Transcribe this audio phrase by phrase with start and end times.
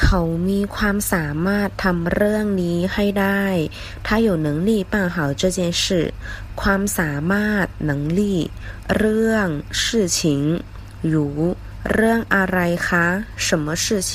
[0.00, 3.44] เขามีความสามารถทำเรื่องนี้ให้ได้
[4.06, 5.84] 他有能力办好这件事
[6.60, 8.20] ความสามารถ能力
[8.96, 9.46] เรื่อง
[9.82, 9.84] 事
[10.18, 10.20] 情
[11.12, 11.14] 如
[11.92, 13.06] เรื่องอะไรคะ
[13.46, 14.12] 什么事情